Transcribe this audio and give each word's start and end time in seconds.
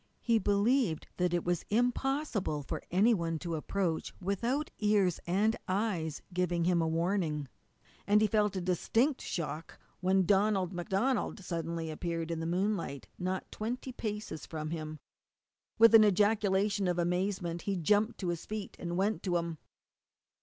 He 0.23 0.39
believed 0.39 1.05
that 1.17 1.31
it 1.31 1.43
was 1.43 1.63
impossible 1.69 2.63
for 2.63 2.81
any 2.89 3.13
one 3.13 3.37
to 3.37 3.53
approach 3.53 4.15
without 4.19 4.71
ears 4.79 5.19
and 5.27 5.55
eyes 5.67 6.23
giving 6.33 6.63
him 6.63 6.79
warning, 6.79 7.47
and 8.07 8.19
he 8.19 8.25
felt 8.25 8.55
a 8.55 8.61
distinct 8.61 9.21
shock 9.21 9.77
when 9.99 10.25
Donald 10.25 10.73
MacDonald 10.73 11.41
suddenly 11.41 11.91
appeared 11.91 12.31
in 12.31 12.39
the 12.39 12.47
moonlight 12.47 13.09
not 13.19 13.51
twenty 13.51 13.91
paces 13.91 14.47
from 14.47 14.71
him. 14.71 14.97
With 15.77 15.93
an 15.93 16.03
ejaculation 16.03 16.87
of 16.87 16.97
amazement 16.97 17.61
he 17.69 17.75
jumped 17.77 18.17
to 18.21 18.29
his 18.29 18.43
feet 18.47 18.75
and 18.79 18.97
went 18.97 19.21
to 19.21 19.37
him. 19.37 19.59